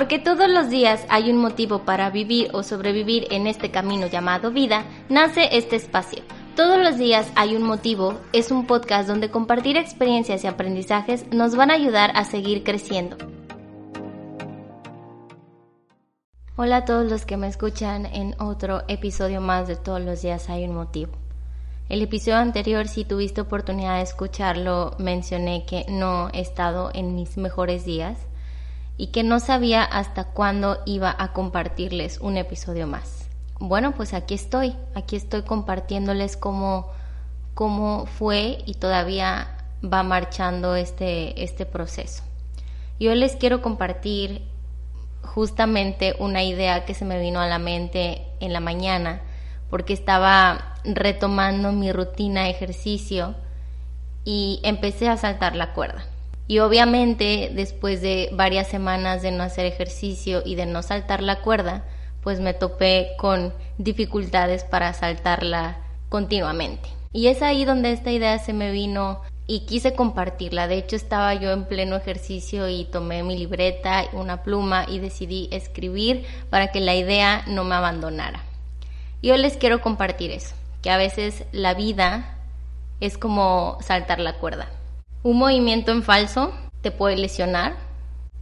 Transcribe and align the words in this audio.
Porque 0.00 0.18
todos 0.18 0.48
los 0.48 0.70
días 0.70 1.04
hay 1.10 1.30
un 1.30 1.36
motivo 1.36 1.80
para 1.80 2.08
vivir 2.08 2.48
o 2.54 2.62
sobrevivir 2.62 3.26
en 3.30 3.46
este 3.46 3.70
camino 3.70 4.06
llamado 4.06 4.50
vida, 4.50 4.86
nace 5.10 5.58
este 5.58 5.76
espacio. 5.76 6.22
Todos 6.56 6.78
los 6.78 6.96
días 6.96 7.30
hay 7.36 7.54
un 7.54 7.64
motivo 7.64 8.18
es 8.32 8.50
un 8.50 8.66
podcast 8.66 9.06
donde 9.06 9.30
compartir 9.30 9.76
experiencias 9.76 10.42
y 10.42 10.46
aprendizajes 10.46 11.30
nos 11.30 11.54
van 11.54 11.70
a 11.70 11.74
ayudar 11.74 12.12
a 12.14 12.24
seguir 12.24 12.64
creciendo. 12.64 13.18
Hola 16.56 16.76
a 16.78 16.84
todos 16.86 17.10
los 17.10 17.26
que 17.26 17.36
me 17.36 17.48
escuchan 17.48 18.06
en 18.06 18.40
otro 18.40 18.84
episodio 18.88 19.42
más 19.42 19.68
de 19.68 19.76
Todos 19.76 20.00
los 20.00 20.22
días 20.22 20.48
hay 20.48 20.64
un 20.64 20.76
motivo. 20.76 21.12
El 21.90 22.00
episodio 22.00 22.38
anterior, 22.38 22.88
si 22.88 23.04
tuviste 23.04 23.42
oportunidad 23.42 23.96
de 23.96 24.04
escucharlo, 24.04 24.96
mencioné 24.98 25.66
que 25.66 25.84
no 25.90 26.30
he 26.32 26.40
estado 26.40 26.90
en 26.94 27.14
mis 27.14 27.36
mejores 27.36 27.84
días 27.84 28.29
y 29.00 29.06
que 29.06 29.22
no 29.22 29.40
sabía 29.40 29.82
hasta 29.82 30.24
cuándo 30.24 30.82
iba 30.84 31.16
a 31.18 31.32
compartirles 31.32 32.18
un 32.20 32.36
episodio 32.36 32.86
más. 32.86 33.30
Bueno, 33.58 33.92
pues 33.92 34.12
aquí 34.12 34.34
estoy, 34.34 34.76
aquí 34.94 35.16
estoy 35.16 35.40
compartiéndoles 35.40 36.36
cómo, 36.36 36.90
cómo 37.54 38.04
fue 38.04 38.58
y 38.66 38.74
todavía 38.74 39.56
va 39.82 40.02
marchando 40.02 40.76
este, 40.76 41.42
este 41.42 41.64
proceso. 41.64 42.24
Yo 42.98 43.14
les 43.14 43.36
quiero 43.36 43.62
compartir 43.62 44.42
justamente 45.22 46.14
una 46.18 46.44
idea 46.44 46.84
que 46.84 46.92
se 46.92 47.06
me 47.06 47.18
vino 47.18 47.40
a 47.40 47.46
la 47.46 47.58
mente 47.58 48.26
en 48.38 48.52
la 48.52 48.60
mañana 48.60 49.22
porque 49.70 49.94
estaba 49.94 50.74
retomando 50.84 51.72
mi 51.72 51.90
rutina 51.90 52.42
de 52.42 52.50
ejercicio 52.50 53.34
y 54.26 54.60
empecé 54.62 55.08
a 55.08 55.16
saltar 55.16 55.56
la 55.56 55.72
cuerda. 55.72 56.04
Y 56.50 56.58
obviamente 56.58 57.52
después 57.54 58.00
de 58.00 58.28
varias 58.32 58.66
semanas 58.66 59.22
de 59.22 59.30
no 59.30 59.44
hacer 59.44 59.66
ejercicio 59.66 60.42
y 60.44 60.56
de 60.56 60.66
no 60.66 60.82
saltar 60.82 61.22
la 61.22 61.42
cuerda, 61.42 61.84
pues 62.24 62.40
me 62.40 62.54
topé 62.54 63.12
con 63.18 63.54
dificultades 63.78 64.64
para 64.64 64.92
saltarla 64.92 65.76
continuamente. 66.08 66.88
Y 67.12 67.28
es 67.28 67.42
ahí 67.42 67.64
donde 67.64 67.92
esta 67.92 68.10
idea 68.10 68.36
se 68.40 68.52
me 68.52 68.72
vino 68.72 69.20
y 69.46 69.60
quise 69.60 69.94
compartirla. 69.94 70.66
De 70.66 70.78
hecho 70.78 70.96
estaba 70.96 71.34
yo 71.34 71.52
en 71.52 71.66
pleno 71.66 71.94
ejercicio 71.94 72.68
y 72.68 72.84
tomé 72.86 73.22
mi 73.22 73.38
libreta, 73.38 74.06
una 74.12 74.42
pluma 74.42 74.86
y 74.88 74.98
decidí 74.98 75.48
escribir 75.52 76.26
para 76.50 76.72
que 76.72 76.80
la 76.80 76.96
idea 76.96 77.44
no 77.46 77.62
me 77.62 77.76
abandonara. 77.76 78.42
Yo 79.22 79.36
les 79.36 79.56
quiero 79.56 79.80
compartir 79.80 80.32
eso, 80.32 80.56
que 80.82 80.90
a 80.90 80.96
veces 80.96 81.44
la 81.52 81.74
vida 81.74 82.38
es 82.98 83.18
como 83.18 83.78
saltar 83.82 84.18
la 84.18 84.32
cuerda. 84.32 84.68
Un 85.22 85.36
movimiento 85.36 85.92
en 85.92 86.02
falso 86.02 86.54
te 86.80 86.90
puede 86.90 87.18
lesionar. 87.18 87.76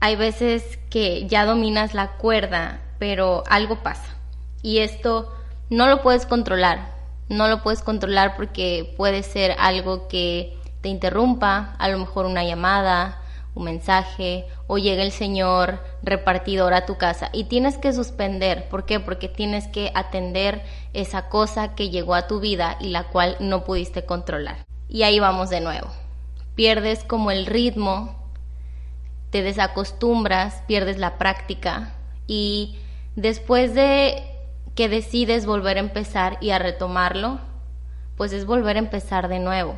Hay 0.00 0.16
veces 0.16 0.80
que 0.90 1.24
ya 1.28 1.46
dominas 1.46 1.94
la 1.94 2.16
cuerda, 2.16 2.80
pero 2.98 3.44
algo 3.48 3.84
pasa. 3.84 4.16
Y 4.60 4.78
esto 4.78 5.32
no 5.70 5.86
lo 5.86 6.02
puedes 6.02 6.26
controlar. 6.26 6.92
No 7.28 7.46
lo 7.46 7.62
puedes 7.62 7.80
controlar 7.80 8.34
porque 8.34 8.92
puede 8.96 9.22
ser 9.22 9.54
algo 9.60 10.08
que 10.08 10.58
te 10.80 10.88
interrumpa, 10.88 11.76
a 11.78 11.88
lo 11.88 11.98
mejor 11.98 12.26
una 12.26 12.42
llamada, 12.42 13.22
un 13.54 13.64
mensaje 13.64 14.46
o 14.66 14.76
llega 14.76 15.04
el 15.04 15.12
señor 15.12 15.78
repartidor 16.02 16.74
a 16.74 16.86
tu 16.86 16.98
casa 16.98 17.30
y 17.32 17.44
tienes 17.44 17.78
que 17.78 17.92
suspender. 17.92 18.68
¿Por 18.68 18.84
qué? 18.84 18.98
Porque 18.98 19.28
tienes 19.28 19.68
que 19.68 19.92
atender 19.94 20.64
esa 20.92 21.28
cosa 21.28 21.76
que 21.76 21.90
llegó 21.90 22.16
a 22.16 22.26
tu 22.26 22.40
vida 22.40 22.78
y 22.80 22.88
la 22.88 23.04
cual 23.04 23.36
no 23.38 23.62
pudiste 23.62 24.04
controlar. 24.04 24.66
Y 24.88 25.04
ahí 25.04 25.20
vamos 25.20 25.50
de 25.50 25.60
nuevo. 25.60 26.03
Pierdes 26.54 27.04
como 27.04 27.30
el 27.30 27.46
ritmo, 27.46 28.16
te 29.30 29.42
desacostumbras, 29.42 30.62
pierdes 30.66 30.98
la 30.98 31.18
práctica 31.18 31.94
y 32.26 32.78
después 33.16 33.74
de 33.74 34.22
que 34.74 34.88
decides 34.88 35.46
volver 35.46 35.76
a 35.76 35.80
empezar 35.80 36.38
y 36.40 36.50
a 36.50 36.58
retomarlo, 36.58 37.40
pues 38.16 38.32
es 38.32 38.46
volver 38.46 38.76
a 38.76 38.80
empezar 38.80 39.28
de 39.28 39.38
nuevo. 39.38 39.74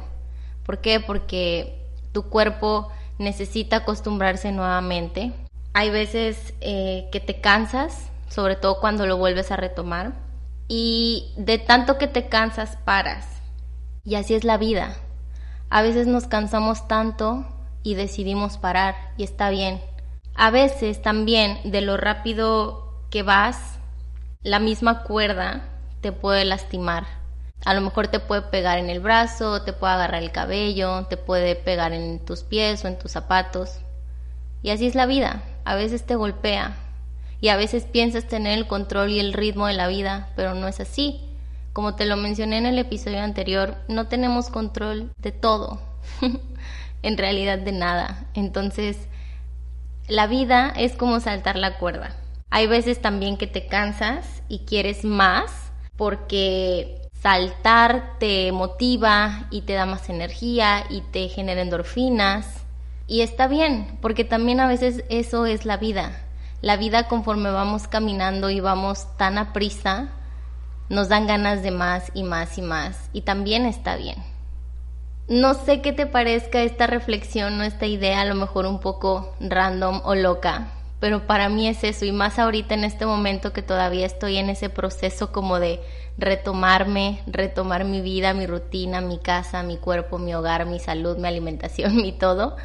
¿Por 0.65 0.81
qué? 0.81 1.01
Porque 1.01 1.79
tu 2.13 2.25
cuerpo 2.25 2.91
necesita 3.19 3.77
acostumbrarse 3.77 4.53
nuevamente. 4.53 5.33
Hay 5.75 5.91
veces 5.91 6.55
eh, 6.61 7.09
que 7.13 7.21
te 7.21 7.41
cansas, 7.41 8.11
sobre 8.29 8.57
todo 8.57 8.81
cuando 8.81 9.07
lo 9.07 9.17
vuelves 9.17 9.51
a 9.53 9.57
retomar, 9.57 10.15
y 10.69 11.33
de 11.37 11.59
tanto 11.59 11.99
que 11.99 12.09
te 12.09 12.29
cansas 12.29 12.77
paras. 12.85 13.27
Y 14.05 14.17
así 14.17 14.35
es 14.35 14.45
la 14.45 14.57
vida. 14.57 14.97
A 15.69 15.83
veces 15.83 16.07
nos 16.07 16.27
cansamos 16.27 16.87
tanto 16.89 17.45
y 17.83 17.95
decidimos 17.95 18.59
parar, 18.59 18.95
y 19.17 19.25
está 19.25 19.51
bien. 19.51 19.81
A 20.35 20.51
veces 20.51 21.03
también 21.03 21.59
de 21.65 21.81
lo 21.81 21.97
rápido 21.97 22.93
que 23.11 23.23
vas, 23.23 23.79
la 24.43 24.59
misma 24.59 25.03
cuerda 25.03 25.69
te 26.01 26.13
puede 26.13 26.45
lastimar. 26.45 27.07
A 27.65 27.75
lo 27.75 27.81
mejor 27.81 28.09
te 28.09 28.21
puede 28.21 28.43
pegar 28.43 28.79
en 28.79 28.91
el 28.91 29.01
brazo, 29.01 29.63
te 29.63 29.73
puede 29.73 29.95
agarrar 29.95 30.23
el 30.23 30.31
cabello, 30.31 31.07
te 31.07 31.17
puede 31.17 31.57
pegar 31.57 31.93
en 31.93 32.25
tus 32.25 32.43
pies 32.43 32.85
o 32.85 32.89
en 32.89 32.99
tus 32.99 33.11
zapatos. 33.11 33.81
Y 34.63 34.71
así 34.71 34.87
es 34.87 34.95
la 34.95 35.07
vida. 35.07 35.43
A 35.65 35.75
veces 35.75 36.07
te 36.07 36.15
golpea 36.15 36.77
y 37.41 37.49
a 37.49 37.57
veces 37.57 37.85
piensas 37.85 38.29
tener 38.29 38.57
el 38.57 38.67
control 38.67 39.11
y 39.11 39.21
el 39.21 39.33
ritmo 39.33 39.67
de 39.67 39.75
la 39.75 39.89
vida, 39.89 40.31
pero 40.37 40.55
no 40.55 40.69
es 40.69 40.81
así. 40.81 41.26
Como 41.77 41.95
te 41.95 42.07
lo 42.07 42.17
mencioné 42.17 42.57
en 42.57 42.65
el 42.65 42.79
episodio 42.79 43.21
anterior, 43.21 43.77
no 43.87 44.07
tenemos 44.07 44.49
control 44.49 45.13
de 45.19 45.31
todo, 45.31 45.79
en 47.03 47.19
realidad 47.19 47.59
de 47.59 47.73
nada. 47.73 48.25
Entonces, 48.33 48.97
la 50.09 50.27
vida 50.27 50.73
es 50.75 50.97
como 50.97 51.21
saltar 51.21 51.57
la 51.57 51.77
cuerda. 51.77 52.17
Hay 52.49 52.67
veces 52.67 53.03
también 53.03 53.37
que 53.37 53.47
te 53.47 53.67
cansas 53.67 54.43
y 54.49 54.61
quieres 54.61 55.05
más 55.05 55.71
porque 55.97 57.03
saltar 57.21 58.17
te 58.19 58.51
motiva 58.53 59.47
y 59.51 59.61
te 59.61 59.75
da 59.75 59.85
más 59.85 60.09
energía 60.09 60.87
y 60.89 61.03
te 61.03 61.29
genera 61.29 61.61
endorfinas. 61.61 62.65
Y 63.07 63.21
está 63.21 63.49
bien, 63.49 63.99
porque 64.01 64.25
también 64.25 64.61
a 64.61 64.67
veces 64.67 65.05
eso 65.11 65.45
es 65.45 65.67
la 65.67 65.77
vida. 65.77 66.23
La 66.63 66.79
vida 66.79 67.07
conforme 67.07 67.51
vamos 67.51 67.87
caminando 67.87 68.49
y 68.49 68.61
vamos 68.61 69.15
tan 69.19 69.37
a 69.37 69.53
prisa, 69.53 70.09
nos 70.89 71.09
dan 71.09 71.27
ganas 71.27 71.63
de 71.63 71.71
más 71.71 72.11
y 72.15 72.23
más 72.23 72.59
y 72.59 72.63
más. 72.63 73.11
Y 73.13 73.23
también 73.23 73.67
está 73.67 73.97
bien. 73.97 74.17
No 75.29 75.55
sé 75.55 75.83
qué 75.83 75.93
te 75.93 76.07
parezca 76.07 76.63
esta 76.63 76.87
reflexión 76.87 77.61
o 77.61 77.65
esta 77.65 77.87
idea, 77.87 78.21
a 78.21 78.25
lo 78.25 78.37
mejor 78.37 78.65
un 78.67 78.79
poco 78.79 79.35
random 79.41 80.01
o 80.05 80.15
loca, 80.15 80.69
pero 81.01 81.27
para 81.27 81.49
mí 81.49 81.67
es 81.67 81.83
eso, 81.83 82.05
y 82.05 82.13
más 82.13 82.39
ahorita 82.39 82.75
en 82.75 82.85
este 82.85 83.07
momento 83.07 83.53
que 83.53 83.63
todavía 83.63 84.07
estoy 84.07 84.37
en 84.37 84.51
ese 84.51 84.69
proceso 84.69 85.33
como 85.33 85.59
de 85.59 85.81
retomarme, 86.17 87.23
retomar 87.27 87.85
mi 87.85 88.01
vida, 88.03 88.35
mi 88.35 88.47
rutina, 88.47 89.01
mi 89.01 89.19
casa, 89.19 89.65
mi 89.65 89.79
cuerpo, 89.79 90.19
mi 90.19 90.33
hogar, 90.33 90.65
mi 90.65 90.79
salud, 90.79 91.19
mi 91.19 91.27
alimentación, 91.27 91.97
mi 92.03 92.13
todo. 92.13 92.57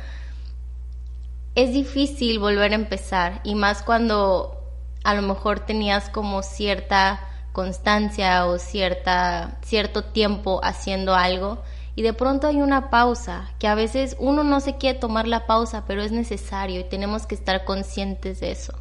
Es 1.56 1.74
difícil 1.74 2.38
volver 2.38 2.74
a 2.74 2.75
empezar 2.75 3.42
y 3.44 3.56
más 3.56 3.81
cuando 3.81 4.57
a 5.04 5.16
lo 5.16 5.24
mejor 5.24 5.62
tenías 5.62 6.10
como 6.10 6.44
cierta 6.44 7.28
constancia 7.51 8.45
o 8.45 8.57
cierta 8.57 9.57
cierto 9.62 10.03
tiempo 10.06 10.62
haciendo 10.63 11.15
algo 11.15 11.62
y 11.95 12.03
de 12.03 12.13
pronto 12.13 12.48
hay 12.48 12.62
una 12.62 12.89
pausa 12.89 13.51
que 13.59 13.68
a 13.68 13.75
veces 13.75 14.15
uno 14.19 14.44
no 14.44 14.59
se 14.62 14.77
quiere 14.77 15.00
tomar 15.00 15.27
la 15.27 15.45
pausa, 15.45 15.83
pero 15.86 16.01
es 16.01 16.12
necesario 16.12 16.80
y 16.80 16.86
tenemos 16.86 17.27
que 17.27 17.36
estar 17.36 17.65
conscientes 17.65 18.39
de 18.39 18.51
eso. 18.51 18.74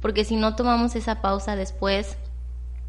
Porque 0.00 0.24
si 0.24 0.36
no 0.36 0.56
tomamos 0.56 0.96
esa 0.96 1.20
pausa 1.20 1.56
después 1.56 2.16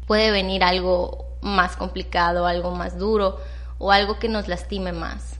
puede 0.06 0.30
venir 0.30 0.64
algo 0.64 1.26
más 1.42 1.76
complicado, 1.76 2.46
algo 2.46 2.70
más 2.70 2.98
duro 2.98 3.38
o 3.78 3.92
algo 3.92 4.18
que 4.18 4.28
nos 4.28 4.48
lastime 4.48 4.92
más. 4.92 5.36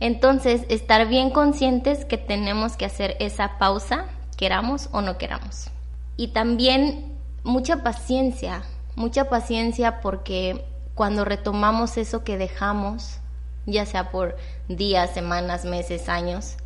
Entonces, 0.00 0.62
estar 0.68 1.06
bien 1.06 1.30
conscientes 1.30 2.04
que 2.04 2.18
tenemos 2.18 2.76
que 2.76 2.84
hacer 2.84 3.16
esa 3.20 3.58
pausa, 3.58 4.06
queramos 4.36 4.88
o 4.92 5.00
no 5.00 5.18
queramos. 5.18 5.70
Y 6.16 6.28
también 6.28 7.16
mucha 7.42 7.82
paciencia, 7.82 8.62
mucha 8.96 9.28
paciencia 9.28 10.00
porque 10.00 10.64
cuando 10.94 11.24
retomamos 11.24 11.96
eso 11.96 12.24
que 12.24 12.38
dejamos, 12.38 13.18
ya 13.66 13.86
sea 13.86 14.10
por 14.10 14.36
días, 14.68 15.10
semanas, 15.12 15.64
meses, 15.64 16.08
años. 16.08 16.56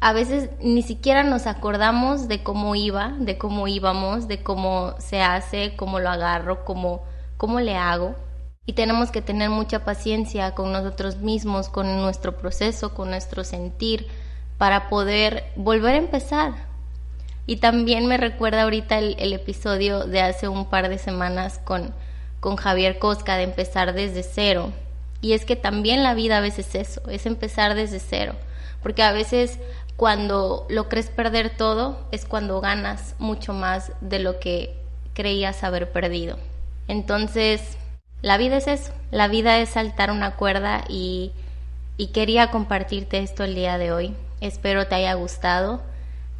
A 0.00 0.12
veces 0.12 0.50
ni 0.60 0.82
siquiera 0.82 1.22
nos 1.22 1.46
acordamos 1.46 2.26
de 2.26 2.42
cómo 2.42 2.74
iba, 2.74 3.14
de 3.18 3.36
cómo 3.36 3.68
íbamos, 3.68 4.28
de 4.28 4.42
cómo 4.42 4.94
se 4.98 5.20
hace, 5.20 5.76
cómo 5.76 6.00
lo 6.00 6.08
agarro, 6.08 6.64
cómo, 6.64 7.02
cómo 7.36 7.60
le 7.60 7.76
hago. 7.76 8.14
Y 8.64 8.72
tenemos 8.72 9.10
que 9.10 9.20
tener 9.20 9.50
mucha 9.50 9.84
paciencia 9.84 10.54
con 10.54 10.72
nosotros 10.72 11.18
mismos, 11.18 11.68
con 11.68 12.00
nuestro 12.00 12.36
proceso, 12.36 12.94
con 12.94 13.10
nuestro 13.10 13.44
sentir, 13.44 14.06
para 14.56 14.88
poder 14.88 15.44
volver 15.56 15.94
a 15.94 15.98
empezar. 15.98 16.69
Y 17.46 17.56
también 17.56 18.06
me 18.06 18.16
recuerda 18.16 18.62
ahorita 18.62 18.98
el, 18.98 19.32
episodio 19.32 20.04
de 20.04 20.20
hace 20.20 20.48
un 20.48 20.68
par 20.68 20.88
de 20.88 20.98
semanas 20.98 21.58
con, 21.58 21.92
con 22.38 22.56
Javier 22.56 22.98
Cosca 22.98 23.36
de 23.36 23.44
empezar 23.44 23.92
desde 23.92 24.22
cero. 24.22 24.72
Y 25.20 25.32
es 25.32 25.44
que 25.44 25.56
también 25.56 26.02
la 26.02 26.14
vida 26.14 26.38
a 26.38 26.40
veces 26.40 26.74
es 26.74 26.88
eso, 26.90 27.10
es 27.10 27.26
empezar 27.26 27.74
desde 27.74 27.98
cero. 27.98 28.34
Porque 28.82 29.02
a 29.02 29.12
veces 29.12 29.58
cuando 29.96 30.66
lo 30.70 30.88
crees 30.88 31.10
perder 31.10 31.50
todo 31.50 32.06
es 32.10 32.24
cuando 32.24 32.60
ganas 32.60 33.14
mucho 33.18 33.52
más 33.52 33.92
de 34.00 34.18
lo 34.18 34.38
que 34.38 34.74
creías 35.12 35.62
haber 35.62 35.92
perdido. 35.92 36.38
Entonces, 36.88 37.76
la 38.22 38.38
vida 38.38 38.56
es 38.56 38.66
eso, 38.66 38.92
la 39.10 39.28
vida 39.28 39.58
es 39.58 39.70
saltar 39.70 40.10
una 40.10 40.36
cuerda 40.36 40.84
y, 40.88 41.32
y 41.96 42.08
quería 42.08 42.50
compartirte 42.50 43.18
esto 43.18 43.44
el 43.44 43.54
día 43.54 43.76
de 43.76 43.92
hoy. 43.92 44.14
Espero 44.40 44.86
te 44.86 44.94
haya 44.94 45.12
gustado. 45.14 45.82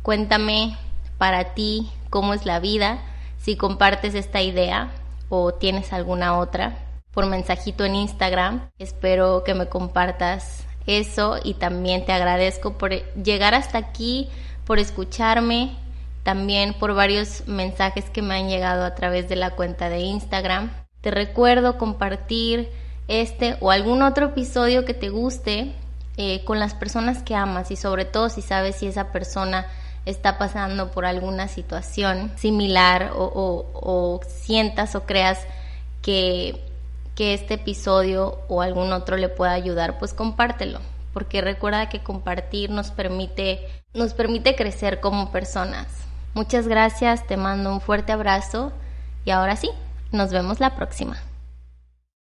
Cuéntame 0.03 0.79
para 1.21 1.53
ti 1.53 1.91
cómo 2.09 2.33
es 2.33 2.47
la 2.47 2.61
vida, 2.61 2.99
si 3.37 3.55
compartes 3.55 4.15
esta 4.15 4.41
idea 4.41 4.91
o 5.29 5.53
tienes 5.53 5.93
alguna 5.93 6.39
otra 6.39 6.79
por 7.13 7.27
mensajito 7.27 7.85
en 7.85 7.95
Instagram. 7.95 8.71
Espero 8.79 9.45
que 9.45 9.53
me 9.53 9.67
compartas 9.67 10.65
eso 10.87 11.37
y 11.45 11.53
también 11.55 12.07
te 12.07 12.13
agradezco 12.13 12.79
por 12.79 12.93
llegar 13.23 13.55
hasta 13.55 13.77
aquí, 13.77 14.31
por 14.65 14.79
escucharme, 14.79 15.77
también 16.23 16.73
por 16.73 16.95
varios 16.95 17.47
mensajes 17.47 18.09
que 18.09 18.23
me 18.23 18.37
han 18.37 18.49
llegado 18.49 18.83
a 18.87 18.95
través 18.95 19.29
de 19.29 19.37
la 19.37 19.51
cuenta 19.51 19.91
de 19.91 20.01
Instagram. 20.01 20.71
Te 21.03 21.11
recuerdo 21.11 21.77
compartir 21.77 22.71
este 23.09 23.59
o 23.61 23.71
algún 23.71 24.01
otro 24.01 24.29
episodio 24.29 24.87
que 24.87 24.95
te 24.95 25.11
guste 25.11 25.75
eh, 26.17 26.47
con 26.47 26.59
las 26.59 26.73
personas 26.73 27.23
que 27.23 27.35
amas 27.35 27.71
y 27.71 27.77
sobre 27.77 28.07
todo 28.07 28.31
si 28.31 28.41
sabes 28.41 28.77
si 28.77 28.87
esa 28.87 29.13
persona 29.13 29.67
está 30.07 30.39
pasando 30.39 30.91
por 30.91 31.05
alguna 31.05 31.49
situación 31.49 32.33
similar 32.37 33.13
o 33.15 34.21
sientas 34.27 34.95
o 34.95 35.03
creas 35.05 35.39
que 36.03 36.71
que 37.21 37.35
este 37.35 37.53
episodio 37.53 38.39
o 38.49 38.63
algún 38.63 38.95
otro 38.95 39.19
le 39.19 39.29
pueda 39.29 39.53
ayudar, 39.53 39.99
pues 39.99 40.15
compártelo, 40.15 40.81
porque 41.13 41.43
recuerda 41.43 41.91
que 41.91 42.03
compartir 42.03 42.71
nos 42.71 42.93
permite 42.93 43.61
nos 43.93 44.15
permite 44.15 44.57
crecer 44.57 45.01
como 45.01 45.31
personas. 45.31 45.87
Muchas 46.33 46.67
gracias, 46.67 47.27
te 47.27 47.37
mando 47.37 47.75
un 47.75 47.83
fuerte 47.83 48.13
abrazo 48.13 48.73
y 49.27 49.33
ahora 49.33 49.57
sí, 49.57 49.69
nos 50.13 50.33
vemos 50.33 50.61
la 50.61 50.77
próxima. 50.77 51.19